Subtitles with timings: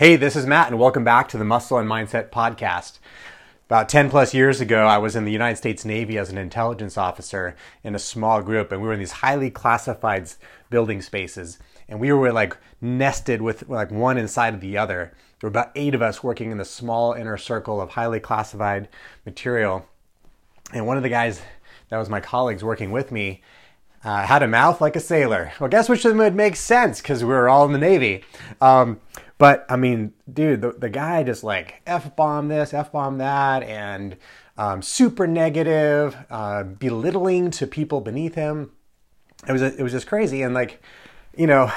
[0.00, 3.00] Hey, this is Matt, and welcome back to the Muscle and Mindset Podcast.
[3.66, 6.96] About 10 plus years ago, I was in the United States Navy as an intelligence
[6.96, 10.30] officer in a small group, and we were in these highly classified
[10.70, 11.58] building spaces.
[11.86, 15.12] And we were like nested with like one inside of the other.
[15.38, 18.88] There were about eight of us working in the small inner circle of highly classified
[19.26, 19.86] material.
[20.72, 21.42] And one of the guys
[21.90, 23.42] that was my colleagues working with me
[24.04, 25.52] uh, had a mouth like a sailor.
[25.60, 28.24] Well, guess which of them would make sense because we were all in the Navy.
[28.60, 29.00] Um,
[29.38, 33.62] but I mean, dude, the, the guy just like F bomb this, F bomb that,
[33.62, 34.16] and
[34.56, 38.72] um, super negative, uh, belittling to people beneath him.
[39.48, 40.42] It was, it was just crazy.
[40.42, 40.82] And like,
[41.36, 41.72] you know,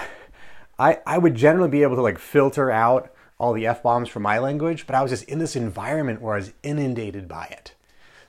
[0.77, 4.23] I, I would generally be able to like filter out all the F bombs from
[4.23, 7.73] my language, but I was just in this environment where I was inundated by it.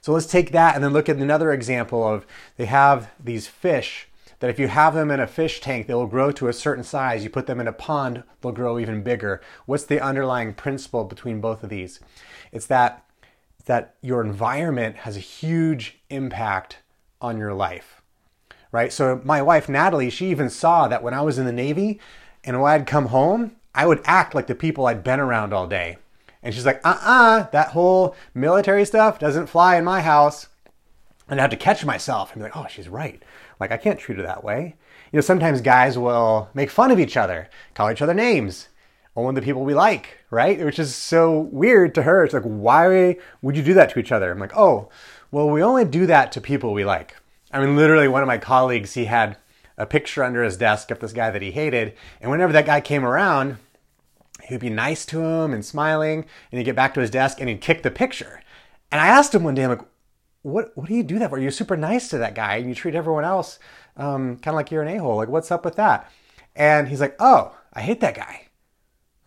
[0.05, 2.27] So let's take that and then look at another example of
[2.57, 4.07] they have these fish
[4.39, 7.23] that if you have them in a fish tank, they'll grow to a certain size.
[7.23, 9.41] You put them in a pond, they'll grow even bigger.
[9.65, 12.01] What's the underlying principle between both of these?
[12.51, 13.03] It's that
[13.65, 16.77] that your environment has a huge impact
[17.19, 18.03] on your life.
[18.71, 18.93] Right?
[18.93, 21.99] So my wife Natalie, she even saw that when I was in the Navy
[22.43, 25.65] and when I'd come home, I would act like the people I'd been around all
[25.65, 25.97] day.
[26.45, 30.47] And she's like, uh-uh, that whole military stuff doesn't fly in my house.
[31.27, 33.21] And I have to catch myself and be like, oh, she's right.
[33.59, 34.75] Like, I can't treat her that way.
[35.11, 38.67] You know, sometimes guys will make fun of each other, call each other names,
[39.15, 40.63] only the people we like, right?
[40.63, 42.23] Which is so weird to her.
[42.23, 44.31] It's like, why would you do that to each other?
[44.31, 44.89] I'm like, oh,
[45.31, 47.15] well, we only do that to people we like.
[47.51, 49.37] I mean, literally, one of my colleagues, he had
[49.79, 51.95] a picture under his desk of this guy that he hated.
[52.21, 53.57] And whenever that guy came around,
[54.45, 57.39] he would be nice to him and smiling, and he'd get back to his desk
[57.39, 58.41] and he'd kick the picture.
[58.91, 59.85] And I asked him one day, I'm like,
[60.43, 61.39] what what do you do that for?
[61.39, 63.57] You're super nice to that guy and you treat everyone else
[63.97, 65.17] um, kind of like you're an a-hole.
[65.17, 66.11] Like, what's up with that?
[66.55, 68.47] And he's like, oh, I hate that guy.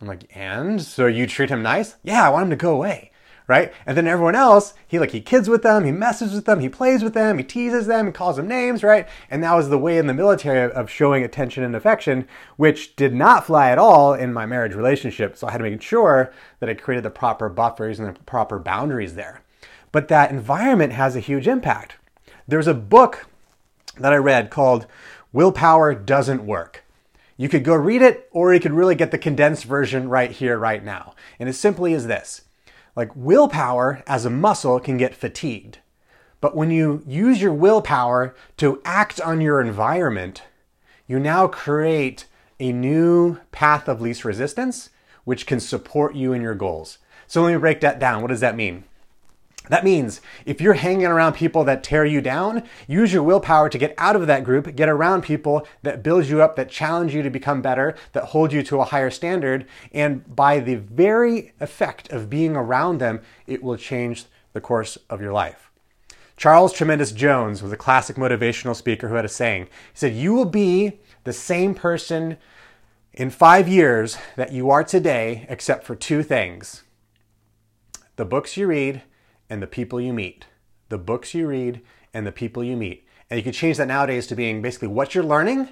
[0.01, 1.95] I'm like, and so you treat him nice?
[2.03, 3.11] Yeah, I want him to go away.
[3.49, 3.73] Right?
[3.85, 6.69] And then everyone else, he like he kids with them, he messes with them, he
[6.69, 9.09] plays with them, he teases them, he calls them names, right?
[9.29, 13.13] And that was the way in the military of showing attention and affection, which did
[13.13, 15.35] not fly at all in my marriage relationship.
[15.35, 18.59] So I had to make sure that I created the proper buffers and the proper
[18.59, 19.41] boundaries there
[19.91, 21.95] but that environment has a huge impact.
[22.47, 23.27] There's a book
[23.97, 24.87] that I read called
[25.33, 26.83] Willpower Doesn't Work.
[27.37, 30.57] You could go read it, or you could really get the condensed version right here,
[30.57, 31.15] right now.
[31.39, 32.41] And it simply is this
[32.95, 35.79] like, willpower as a muscle can get fatigued.
[36.41, 40.43] But when you use your willpower to act on your environment,
[41.07, 42.25] you now create
[42.59, 44.89] a new path of least resistance,
[45.23, 46.97] which can support you in your goals.
[47.27, 48.21] So let me break that down.
[48.21, 48.83] What does that mean?
[49.69, 53.77] That means if you're hanging around people that tear you down, use your willpower to
[53.77, 57.21] get out of that group, get around people that build you up, that challenge you
[57.21, 59.67] to become better, that hold you to a higher standard.
[59.93, 65.21] And by the very effect of being around them, it will change the course of
[65.21, 65.69] your life.
[66.35, 69.65] Charles Tremendous Jones was a classic motivational speaker who had a saying.
[69.65, 72.37] He said, You will be the same person
[73.13, 76.83] in five years that you are today, except for two things
[78.15, 79.01] the books you read
[79.49, 80.45] and the people you meet,
[80.89, 81.81] the books you read
[82.13, 83.05] and the people you meet.
[83.29, 85.69] And you can change that nowadays to being basically what you're learning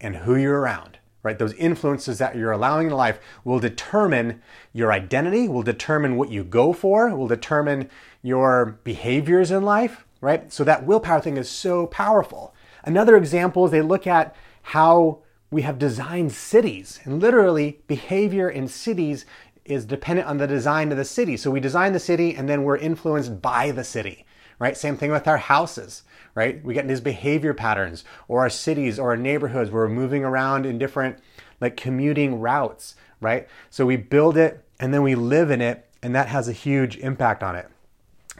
[0.00, 1.38] and who you're around, right?
[1.38, 6.44] Those influences that you're allowing in life will determine your identity, will determine what you
[6.44, 7.88] go for, will determine
[8.22, 10.52] your behaviors in life, right?
[10.52, 12.54] So that willpower thing is so powerful.
[12.84, 18.68] Another example is they look at how we have designed cities and literally behavior in
[18.68, 19.24] cities
[19.68, 21.36] is dependent on the design of the city.
[21.36, 24.24] So we design the city and then we're influenced by the city,
[24.58, 24.76] right?
[24.76, 26.02] Same thing with our houses,
[26.34, 26.62] right?
[26.64, 30.78] We get these behavior patterns or our cities or our neighborhoods we're moving around in
[30.78, 31.18] different
[31.60, 33.48] like commuting routes, right?
[33.70, 36.96] So we build it and then we live in it and that has a huge
[36.98, 37.68] impact on it.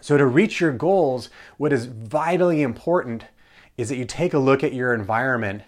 [0.01, 3.25] So to reach your goals, what is vitally important
[3.77, 5.63] is that you take a look at your environment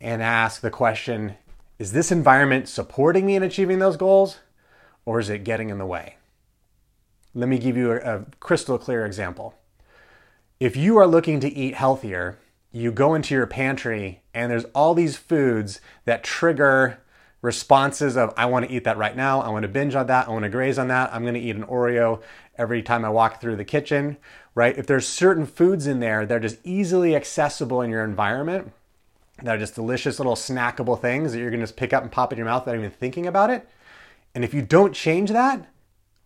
[0.00, 1.36] and ask the question,
[1.78, 4.38] is this environment supporting me in achieving those goals?
[5.06, 6.16] Or is it getting in the way?
[7.34, 9.54] Let me give you a, a crystal clear example.
[10.60, 12.38] If you are looking to eat healthier,
[12.72, 16.98] you go into your pantry and there's all these foods that trigger
[17.42, 20.28] responses of I want to eat that right now, I want to binge on that,
[20.28, 22.22] I want to graze on that, I'm going to eat an Oreo
[22.58, 24.16] every time I walk through the kitchen,
[24.54, 24.76] right?
[24.76, 28.72] If there's certain foods in there that are just easily accessible in your environment,
[29.42, 32.10] that are just delicious little snackable things that you're going to just pick up and
[32.10, 33.68] pop in your mouth without even thinking about it,
[34.36, 35.66] and if you don't change that,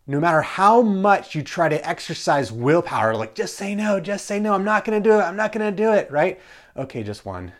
[0.05, 4.37] no matter how much you try to exercise willpower, like just say no, just say
[4.37, 6.37] no, I'm not gonna do it, I'm not gonna do it, right?
[6.75, 7.53] Okay, just one.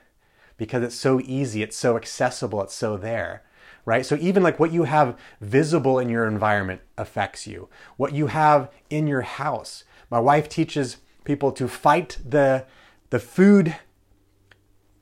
[0.57, 3.43] Because it's so easy, it's so accessible, it's so there,
[3.85, 4.05] right?
[4.05, 7.69] So even like what you have visible in your environment affects you.
[7.95, 9.85] What you have in your house.
[10.09, 12.65] My wife teaches people to fight the
[13.09, 13.77] the food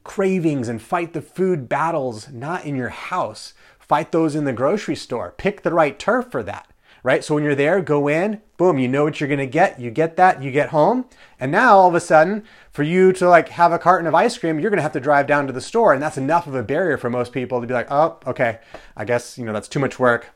[0.04, 3.56] cravings and fight the food battles not in your house.
[3.90, 5.34] Fight those in the grocery store.
[5.38, 6.70] Pick the right turf for that
[7.04, 7.24] right?
[7.24, 9.80] So when you're there, go in, boom, you know what you're gonna get.
[9.80, 11.06] You get that, you get home.
[11.40, 14.38] And now all of a sudden, for you to like have a carton of ice
[14.38, 15.94] cream, you're gonna have to drive down to the store.
[15.94, 18.60] And that's enough of a barrier for most people to be like, oh, okay,
[18.96, 20.32] I guess, you know, that's too much work.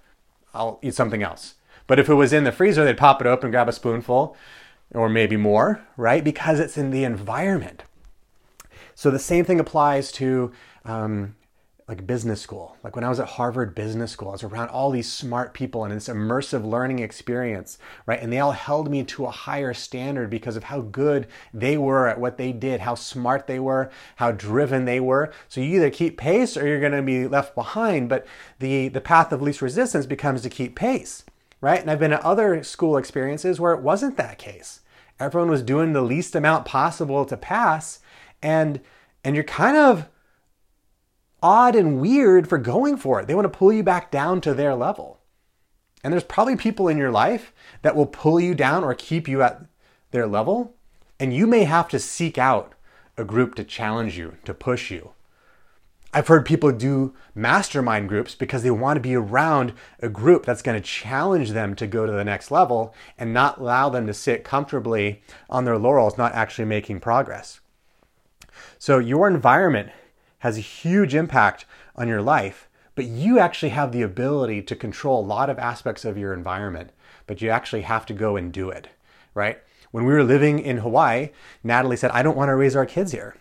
[0.54, 1.56] I'll eat something else.
[1.88, 4.38] But if it was in the freezer, they'd pop it open, grab a spoonful,
[4.92, 6.24] or maybe more, right?
[6.24, 7.84] Because it's in the environment.
[8.96, 10.52] So the same thing applies to
[10.86, 11.36] um,
[11.88, 12.78] like business school.
[12.82, 15.84] Like when I was at Harvard Business School, I was around all these smart people
[15.84, 18.22] and this immersive learning experience, right?
[18.22, 22.08] And they all held me to a higher standard because of how good they were
[22.08, 25.34] at what they did, how smart they were, how driven they were.
[25.50, 28.26] So you either keep pace or you're going to be left behind, but
[28.60, 31.26] the the path of least resistance becomes to keep pace,
[31.60, 31.82] right?
[31.82, 34.80] And I've been at other school experiences where it wasn't that case.
[35.20, 38.00] Everyone was doing the least amount possible to pass
[38.42, 38.80] and
[39.26, 40.08] and you're kind of
[41.44, 43.28] odd and weird for going for it.
[43.28, 45.20] They want to pull you back down to their level.
[46.04, 49.42] And there's probably people in your life that will pull you down or keep you
[49.44, 49.62] at
[50.12, 50.76] their level.
[51.20, 52.74] And you may have to seek out
[53.18, 55.12] a group to challenge you, to push you.
[56.16, 60.62] I've heard people do mastermind groups because they want to be around a group that's
[60.62, 64.14] going to challenge them to go to the next level and not allow them to
[64.14, 67.62] sit comfortably on their laurels, not actually making progress.
[68.78, 69.90] So, your environment
[70.44, 71.64] has a huge impact
[71.96, 76.04] on your life, but you actually have the ability to control a lot of aspects
[76.04, 76.90] of your environment,
[77.28, 78.90] but you actually have to go and do it,
[79.34, 79.60] right?
[79.92, 81.30] When we were living in Hawaii,
[81.64, 83.38] Natalie said, I don't want to raise our kids here.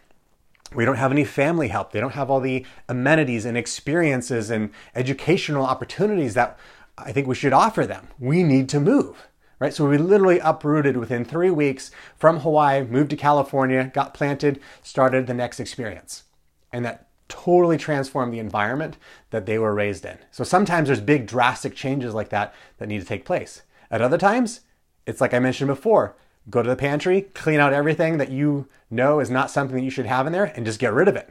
[0.77, 1.91] We don't have any family help.
[1.91, 6.57] They don't have all the amenities and experiences and educational opportunities that
[6.97, 8.07] I think we should offer them.
[8.21, 9.29] We need to move
[9.59, 9.75] right?
[9.75, 15.29] So we literally uprooted within three weeks from Hawaii, moved to California, got planted, started
[15.29, 16.25] the next experience
[16.73, 18.99] and that totally transformed the environment
[19.31, 20.19] that they were raised in.
[20.31, 23.63] So sometimes there's big drastic changes like that that need to take place.
[23.91, 24.61] At other times,
[25.07, 26.15] it's like I mentioned before,
[26.51, 29.91] go to the pantry, clean out everything that you know is not something that you
[29.91, 31.31] should have in there and just get rid of it.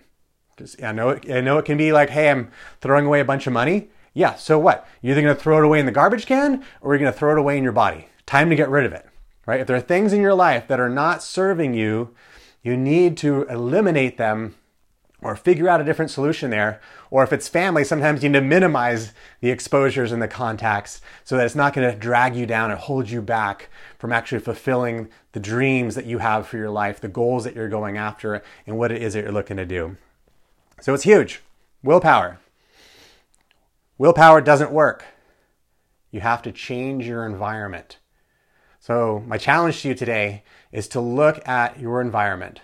[0.57, 2.51] Just, I know it, I know it can be like, hey, I'm
[2.81, 3.89] throwing away a bunch of money.
[4.13, 4.87] Yeah, so what?
[5.01, 7.39] You're either to throw it away in the garbage can or you're to throw it
[7.39, 8.07] away in your body.
[8.25, 9.07] Time to get rid of it,
[9.45, 9.59] right?
[9.59, 12.13] If there are things in your life that are not serving you,
[12.63, 14.55] you need to eliminate them
[15.21, 16.81] or figure out a different solution there.
[17.09, 21.37] Or if it's family, sometimes you need to minimize the exposures and the contacts so
[21.37, 23.69] that it's not going to drag you down and hold you back
[23.99, 27.69] from actually fulfilling the dreams that you have for your life, the goals that you're
[27.69, 29.97] going after, and what it is that you're looking to do.
[30.81, 31.41] So it's huge.
[31.83, 32.39] Willpower.
[33.97, 35.05] Willpower doesn't work.
[36.09, 37.99] You have to change your environment.
[38.79, 42.61] So, my challenge to you today is to look at your environment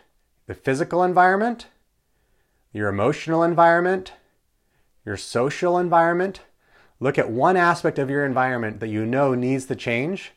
[0.47, 1.67] the physical environment
[2.77, 4.13] your emotional environment,
[5.03, 6.41] your social environment.
[6.99, 10.31] Look at one aspect of your environment that you know needs to change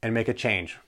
[0.00, 0.78] and make a change.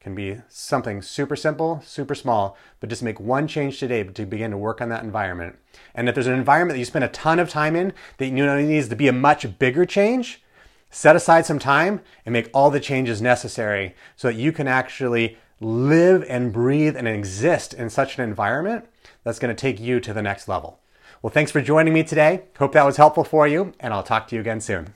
[0.00, 4.50] Can be something super simple, super small, but just make one change today to begin
[4.50, 5.56] to work on that environment.
[5.94, 8.44] And if there's an environment that you spend a ton of time in that you
[8.44, 10.42] know needs to be a much bigger change,
[10.90, 15.38] set aside some time and make all the changes necessary so that you can actually
[15.60, 18.86] live and breathe and exist in such an environment
[19.24, 20.80] that's going to take you to the next level.
[21.22, 22.44] Well, thanks for joining me today.
[22.58, 24.94] Hope that was helpful for you, and I'll talk to you again soon.